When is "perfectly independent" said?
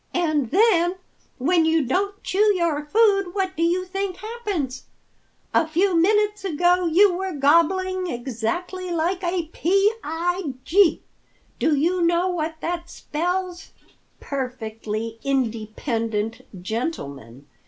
14.19-16.47